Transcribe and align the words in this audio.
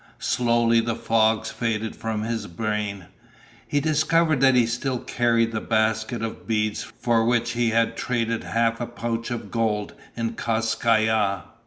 Slowly 0.17 0.79
the 0.79 0.95
fogs 0.95 1.51
faded 1.51 1.95
from 1.95 2.23
his 2.23 2.47
brain. 2.47 3.05
He 3.67 3.79
discovered 3.79 4.41
that 4.41 4.55
he 4.55 4.65
still 4.65 4.97
carried 4.97 5.51
the 5.51 5.61
basket 5.61 6.23
of 6.23 6.47
beads 6.47 6.81
for 6.81 7.23
which 7.23 7.51
he 7.51 7.69
had 7.69 7.95
traded 7.95 8.43
half 8.43 8.81
a 8.81 8.87
pouch 8.87 9.29
of 9.29 9.51
gold 9.51 9.93
in 10.17 10.33
Kas 10.33 10.73
Kai 10.73 11.01
Ya. 11.01 11.41